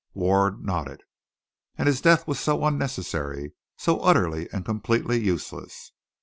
Ward 0.15 0.65
nodded. 0.65 1.01
"And 1.77 1.85
his 1.85 2.01
death 2.01 2.25
was 2.27 2.39
so 2.39 2.65
unnecessary, 2.65 3.53
so 3.77 3.99
utterly 3.99 4.49
and 4.51 4.65
completely 4.65 5.19
useless." 5.23 5.91